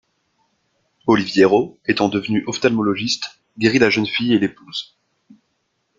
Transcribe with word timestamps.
Oliviero, 1.05 1.77
étant 1.85 2.09
devenu 2.09 2.43
ophtalmologiste, 2.47 3.37
guérit 3.59 3.77
la 3.77 3.91
jeune 3.91 4.07
fille 4.07 4.33
et 4.33 4.39
l'épouse. 4.39 4.97